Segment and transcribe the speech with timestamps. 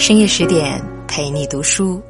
[0.00, 2.02] 深夜十点陪你读书，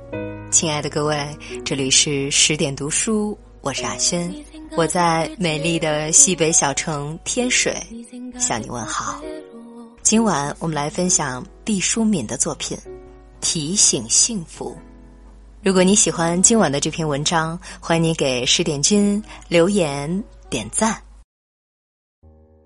[0.49, 4.33] 亲爱的各位，这里是十点读书，我是阿轩，
[4.77, 7.77] 我在美丽的西北小城天水
[8.39, 9.21] 向你问好。
[10.03, 12.79] 今晚我们来分享毕淑敏的作品
[13.41, 14.71] 《提醒幸福》。
[15.61, 20.97] 如果你喜欢今晚的这篇文章，欢迎你给十点君留言点赞。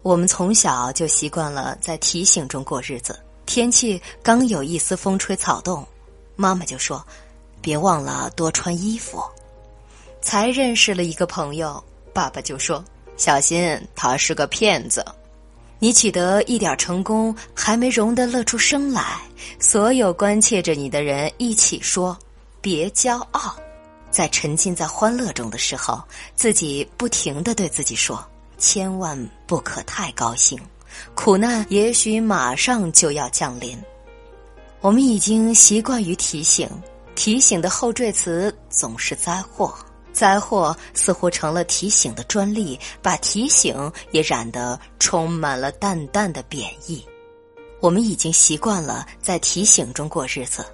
[0.02, 3.18] 我们从小就习惯了在提醒中过日子。
[3.46, 5.86] 天气刚有一丝风吹草动，
[6.36, 7.04] 妈妈就说
[7.60, 9.22] ：“别忘了多穿衣服。”
[10.20, 12.82] 才认识了一个朋友，爸爸就说
[13.16, 15.04] ：“小心，他是个骗子。”
[15.78, 19.20] 你取得一点成功，还没容得乐出声来，
[19.60, 22.16] 所有关切着你的人一起说
[22.62, 23.54] ：“别骄傲。”
[24.10, 26.02] 在沉浸在欢乐中的时候，
[26.34, 28.24] 自己不停的对自己说
[28.56, 30.58] ：“千万不可太高兴。”
[31.14, 33.78] 苦难也许马上就要降临，
[34.80, 36.68] 我们已经习惯于提醒，
[37.14, 39.74] 提醒的后缀词总是灾祸，
[40.12, 47.04] 灾祸似乎成了提醒的专利，把提醒也染得充满了淡淡的贬义。
[47.80, 50.64] 我们已经习惯了在提醒中过日子，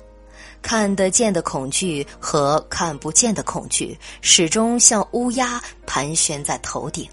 [0.62, 7.09] 看得见的恐惧和看不见的恐惧始终像乌鸦盘旋在头顶。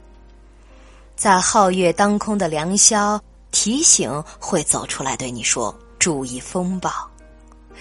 [1.18, 6.92] 在皓月当空的良宵，提醒会走出来对你说：“注意风暴。”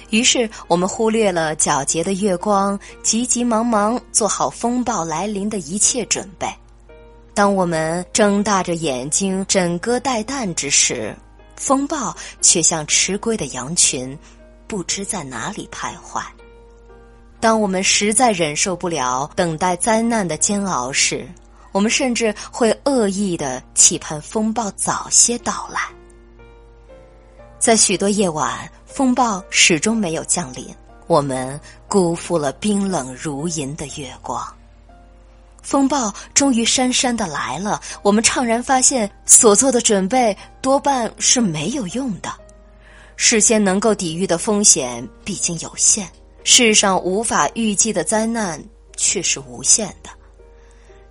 [0.09, 6.49] 于是我们忽略了皎洁的月光，急急忙忙做好风暴来临的一切准备。
[7.35, 11.15] 当我们睁大着眼睛枕戈待旦之时，
[11.57, 14.19] 风暴却像迟归的羊群，
[14.67, 16.23] 不知在哪里徘徊。
[17.39, 21.29] 当我们实在忍受不了等待灾难的煎熬时，
[21.77, 25.79] 我们甚至会恶意的期盼风暴早些到来，
[27.59, 30.75] 在许多夜晚，风暴始终没有降临，
[31.07, 34.43] 我们辜负了冰冷如银的月光。
[35.63, 42.33] 风暴终于姗姗的来了，我们怅然发现，所做的准备多半是没有用的，
[43.17, 46.09] 事先能够抵御的风险毕竟有限，
[46.43, 48.59] 世上无法预计的灾难
[48.97, 50.09] 却是无限的。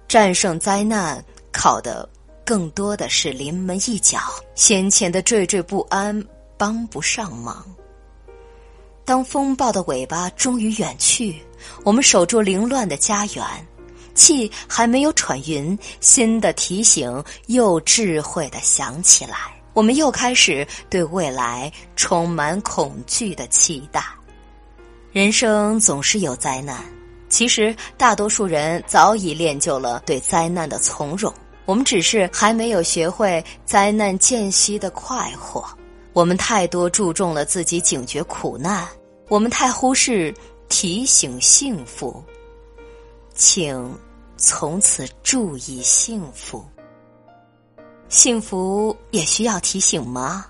[0.08, 2.08] 战胜灾难，靠的
[2.46, 4.20] 更多的是临门一脚。
[4.54, 6.24] 先前的惴惴不安
[6.58, 7.66] 帮不上忙。
[9.04, 11.40] 当风暴的尾巴终于远去，
[11.84, 13.44] 我们守住凌乱的家园，
[14.16, 19.38] 气还没有喘匀，新的提醒又智慧的响起来。
[19.74, 24.02] 我们又开始对未来充满恐惧的期待。
[25.12, 26.95] 人生总是有灾难。
[27.36, 31.34] 其实，大多数人早已练就了对灾难的从容，
[31.66, 35.66] 我们只是还没有学会灾难间隙的快活。
[36.14, 38.88] 我们太多注重了自己警觉苦难，
[39.28, 40.34] 我们太忽视
[40.70, 42.24] 提醒幸福。
[43.34, 43.94] 请
[44.38, 46.66] 从此注意幸福。
[48.08, 50.46] 幸福也需要提醒吗？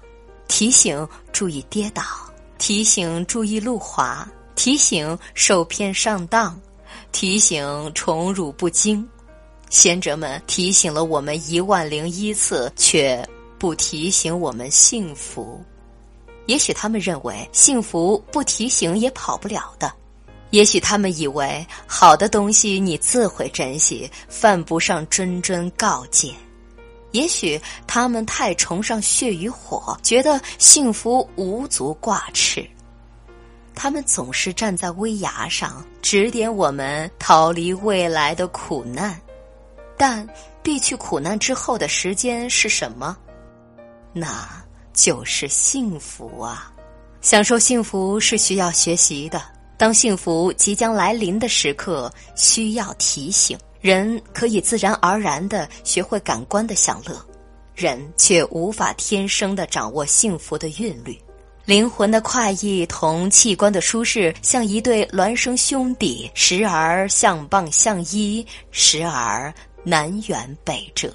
[0.48, 2.04] 提醒注意跌倒，
[2.60, 4.24] 提醒注意路滑。
[4.54, 6.58] 提醒受骗上当，
[7.12, 9.08] 提醒宠辱不惊，
[9.70, 15.64] 先哲们提醒了我们一万零一次，却不提醒我们幸福。
[16.46, 19.92] 也许他们认为幸福不提醒也跑不了的，
[20.52, 26.34] 也许他们以为好的东西你自会珍惜，犯不上谆谆告诫。
[27.12, 32.64] 也许他们太崇尚血与火，觉得幸福无足挂齿。
[33.76, 39.20] 他们总是站在危崖上，指点我们逃离未来的苦难，
[39.98, 40.28] 但
[40.64, 43.16] 避去苦难之后的时间是什么？
[44.14, 44.48] 那
[44.94, 46.72] 就是幸福啊！
[47.22, 49.42] 享受幸福是需要学习的。
[49.78, 53.58] 当幸福即将来临的时刻，需要提醒。
[53.82, 57.24] 人可以自然而然的学会感官的享乐，
[57.76, 61.20] 人却无法天生的掌握幸福的韵律。
[61.66, 69.52] 灵魂的快意同器官的舒适，像一对孪生兄弟，时而相傍相依，时而
[69.84, 71.12] 南辕北辙。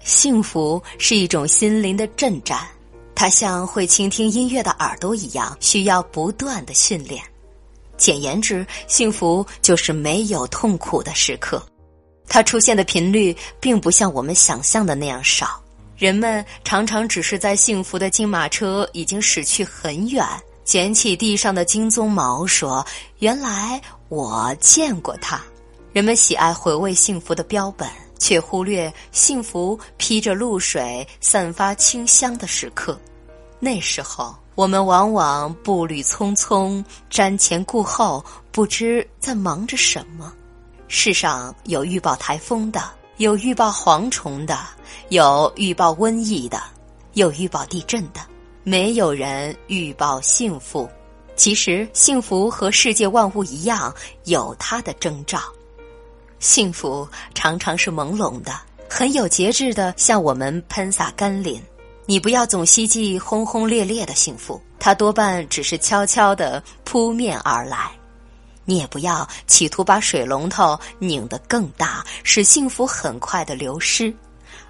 [0.00, 2.68] 幸福是一种心灵的震颤，
[3.14, 7.22] 它像会倾听音乐的耳朵一样，需要不断的训练。
[7.96, 11.62] 简言之，幸福就是没有痛苦的时刻，
[12.28, 15.58] 它出现的频率并不像我们想象的那样少。
[16.00, 20.26] 人们常常只是在幸福的金马车已经驶去很远，
[20.64, 22.82] 捡起地上的金鬃毛，说
[23.20, 25.38] ：“原来我见过它。”
[25.92, 27.86] 人们喜爱回味幸福的标本，
[28.18, 32.98] 却忽略幸福披着露水、散发清香的时刻。
[33.58, 40.32] 那时候，我们往往步履匆匆，瞻前顾后，不知在忙着什么。
[40.88, 42.82] 世上有预报台风的，
[43.20, 44.58] 有预报蝗虫的，
[45.10, 46.58] 有预报瘟疫的，
[47.12, 48.20] 有预报地震的，
[48.64, 50.88] 没有人预报幸福。
[51.36, 53.94] 其实，幸福和世界万物一样，
[54.24, 55.38] 有它的征兆。
[56.38, 58.58] 幸福常常是朦胧的，
[58.88, 61.62] 很有节制的向我们喷洒甘霖。
[62.06, 67.90] 你不要总希冀轰轰烈烈的幸福，它多半只是悄悄的扑面而来。
[68.64, 74.14] 你也不要企图把水龙头拧得更大，使幸福很快的流失，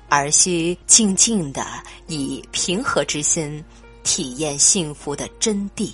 [0.09, 1.65] 而需静静的
[2.07, 3.63] 以平和之心
[4.03, 5.93] 体验幸福的真谛。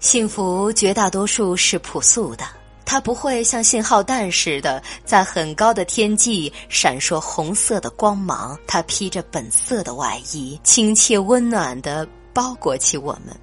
[0.00, 2.44] 幸福绝大多数是朴素的。
[2.88, 13.36] 它不会像信号弹似的在很高的天际闪烁红色的光芒，它披着本色的外衣，亲切温暖的包裹起我们。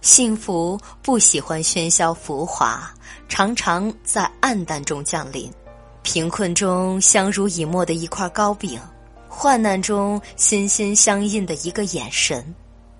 [0.00, 2.90] 幸福不喜欢喧嚣浮华，
[3.28, 5.50] 常常在暗淡中降临。
[6.02, 8.80] 贫困中相濡以沫的一块糕饼，
[9.28, 12.54] 患难中心心相印的一个眼神，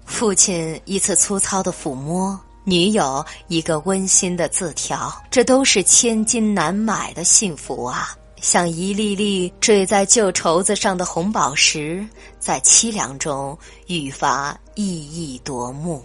[0.04, 2.38] 父亲一次粗糙的抚摸。
[2.64, 8.14] 女友一个温馨的字条，这都是千金难买的幸福啊！
[8.42, 12.06] 像一粒粒坠在旧绸子上的红宝石，
[12.38, 13.56] 在凄凉中
[13.86, 16.04] 愈发熠熠夺目。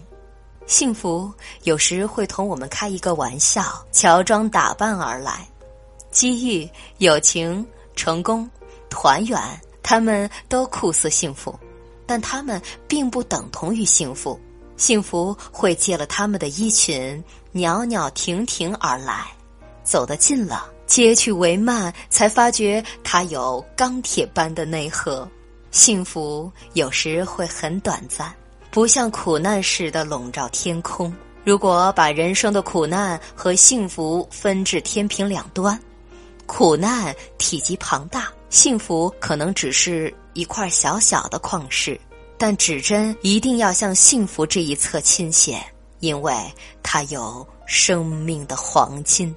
[0.65, 1.31] 幸福
[1.63, 5.47] 有时会同我们开一个玩笑，乔装打扮而来。
[6.09, 6.69] 机遇、
[6.99, 7.65] 友情、
[7.95, 8.49] 成功、
[8.89, 9.39] 团圆，
[9.81, 11.57] 他们都酷似幸福，
[12.05, 14.39] 但他们并不等同于幸福。
[14.77, 19.25] 幸福会借了他们的衣裙，袅袅婷婷而来，
[19.83, 25.27] 走得近了，接去帷幔，才发觉它有钢铁般的内核。
[25.71, 28.33] 幸福有时会很短暂，
[28.73, 31.13] 不像苦难似的笼罩天空。
[31.43, 35.79] 如果把人生的苦难和幸福分至天平两端，
[36.47, 41.99] 苦难体积庞大，幸福可能只是一块小小的矿石。
[42.35, 45.63] 但指针一定要向幸福这一侧倾斜，
[45.99, 46.33] 因为
[46.81, 49.33] 它有生命的黄金。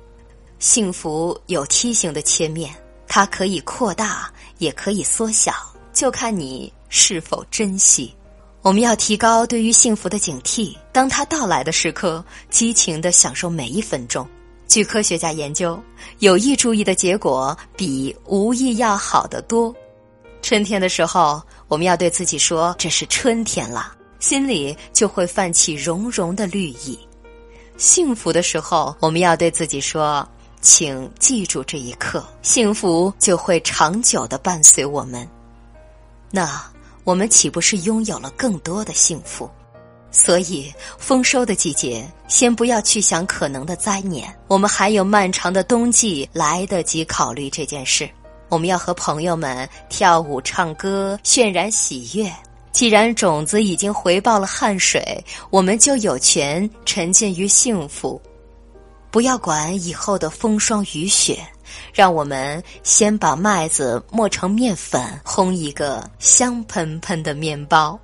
[0.58, 2.74] 幸福有梯形的切面，
[3.06, 5.52] 它可以扩大，也可以缩小，
[5.92, 8.16] 就看你是否珍惜。
[8.66, 14.28] 我们要提高对于幸福的警惕，当它到来的时刻，激情地享受每一分钟。
[14.66, 15.80] 据科学家研究，
[16.18, 19.72] 有意注意的结果比无意要好得多。
[20.42, 26.98] 春天的时候，我们要对自己说：“这是春天了。”心里就会泛起融融的绿意。
[27.76, 30.28] 幸福的时候，我们要对自己说
[30.60, 35.24] ：“请记住这一刻，幸福就会长久的伴随我们。”
[36.32, 36.60] 那
[37.06, 39.48] 我们岂不是拥有了更多的幸福？
[40.10, 48.10] 所以，丰收的季节，先不要去想可能的灾年，我们还有漫长的冬季来得及考虑这件事。
[48.48, 52.28] 我们要和朋友们跳舞、唱歌，渲染喜悦。
[52.72, 58.20] 既然种子已经回报了汗水，我们就有权沉浸于幸福。
[59.12, 61.38] 不要管以后的风霜雨雪，
[61.92, 67.98] 让我们先把麦子磨成面粉，烘一个香喷喷的面包。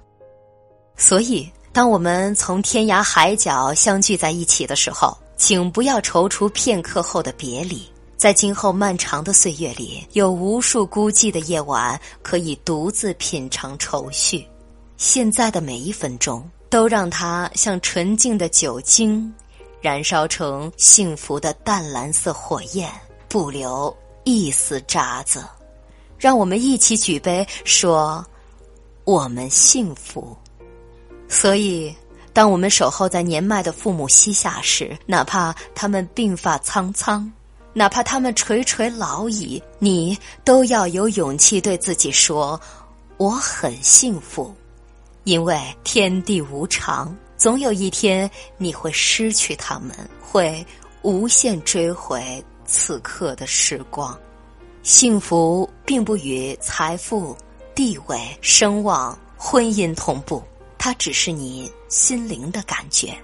[0.96, 7.82] 所以，当我们从天涯海角相聚在一起的时候，请不要踌躇片刻后的别离。
[8.16, 14.46] 在今后漫长的岁月里，有无数孤寂的夜晚可以独自品尝愁绪。
[14.96, 19.34] 现在的每一分钟，都让它像纯净的酒精，
[19.80, 22.88] 燃烧成幸福的淡蓝色火焰，
[23.32, 25.42] 不留一丝渣子。
[26.18, 28.22] 让我们一起举杯，说
[29.04, 30.36] 我们幸福。
[31.30, 31.96] 所以，
[32.34, 37.32] 当我们守候在年迈的父母膝下时，哪怕他们鬓发苍苍。
[37.72, 42.60] 哪怕他们垂垂老矣，你都要有勇气对自己说
[43.16, 44.54] ：“我很幸福。”
[45.24, 50.62] 因为天地无常，总有一天你会失去他们，会
[51.00, 54.18] 无限追回此刻的时光。
[54.82, 57.36] 幸福并不与财富、
[57.74, 60.42] 地位、声望、婚姻同步，
[60.76, 63.16] 它只是你心灵的感觉。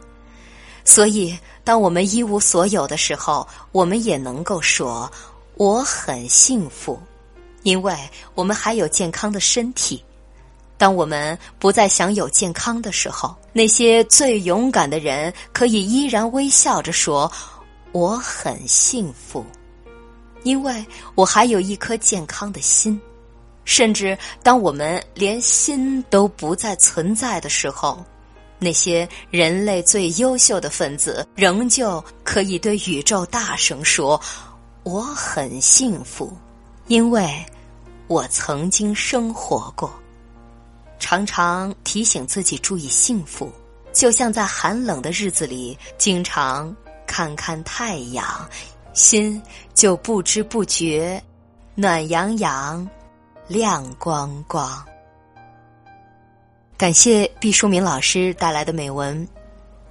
[0.84, 5.10] 所以，当我们一无所有的时候，我们也能够说
[5.56, 6.98] 我很幸福，
[7.62, 7.94] 因为
[8.34, 10.02] 我们还有健康的身体。
[10.76, 17.30] 当我们不再享有健康的时候，那些最勇敢的人可以依然微笑着说
[17.92, 19.44] 我很幸福，
[20.42, 23.00] 因为我还有一颗健康的心。
[23.64, 28.02] 甚至当我们连心都不再存在的时候，
[28.58, 34.18] 那些人类最优秀的分子，仍旧可以对宇宙大声说
[34.84, 36.34] ：“我很幸福，
[36.86, 37.44] 因为
[38.06, 39.92] 我曾经生活过。”
[40.98, 43.52] 常常提醒自己注意幸福，
[43.92, 46.74] 就像在寒冷的日子里，经常
[47.08, 48.24] 看看太阳，
[48.92, 49.42] 心
[49.74, 51.20] 就不知不觉
[51.74, 52.88] 暖洋洋、
[53.48, 54.84] 亮光光。
[56.76, 59.26] 感谢毕淑敏老师带来的美文。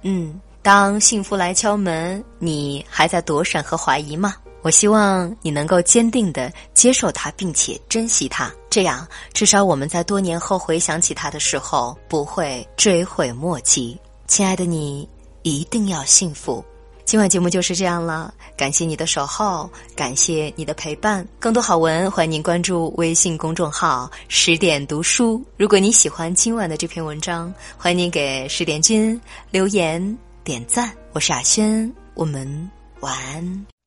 [0.00, 4.36] 嗯，当幸福来敲门，你还在躲闪和怀疑吗？
[4.62, 8.50] 我希望你能够坚定的接受它，并且珍惜它。
[8.70, 13.98] 这样，至少我们在多年后回想起它的时候，不会追悔莫及。
[14.26, 15.08] 亲爱的你，
[15.42, 16.64] 一定要幸福。
[17.08, 21.26] 今晚节目就是这样了，感谢你的守候，感谢你的陪伴。
[21.38, 25.42] 更多好文，欢迎您关注微信公众号“十点读书”。
[25.56, 29.18] 如果你喜欢今晚的这篇文章，欢迎您给十点君
[29.50, 30.92] 留言点赞。
[31.14, 33.77] 我是阿轩，我们晚安。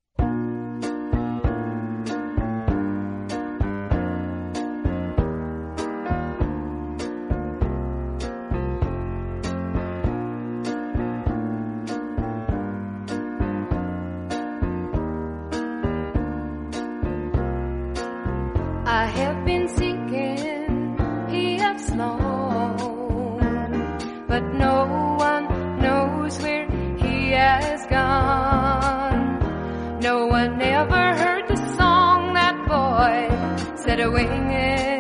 [33.92, 34.91] that away.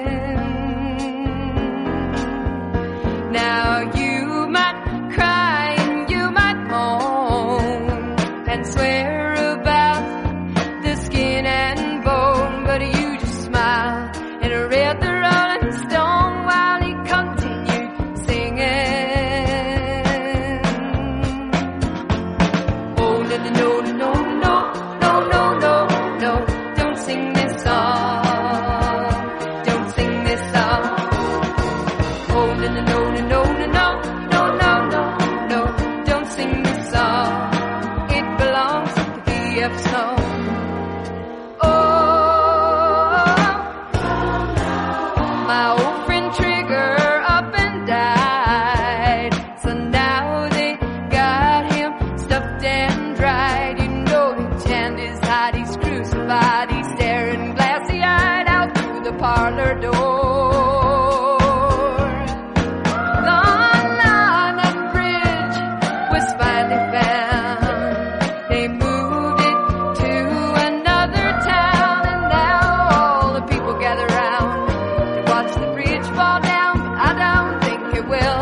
[76.15, 78.40] fall down, but I don't think it will.